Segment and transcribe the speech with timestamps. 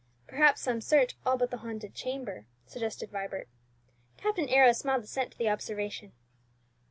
[0.25, 3.47] "Perhaps some search all but the haunted chamber," suggested Vibert.
[4.17, 6.11] Captain Arrows smiled assent to the observation.